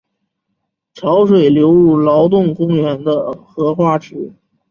[0.95, 4.33] 湖水流入劳动公园的荷花池。